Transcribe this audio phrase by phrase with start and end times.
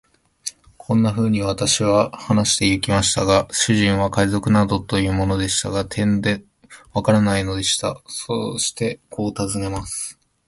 [0.77, 6.43] こんなふうに私は話してゆきましたが、主人は海賊などというものが、てんで
[6.91, 8.01] わからないのでした。
[8.07, 10.17] そしてこう尋ねます。